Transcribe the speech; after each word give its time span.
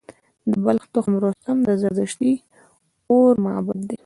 د 0.49 0.51
بلخ 0.65 0.83
تخت 0.93 1.11
رستم 1.23 1.57
د 1.67 1.69
زردشتي 1.81 2.31
اور 3.11 3.33
معبد 3.45 3.79
دی 3.89 3.97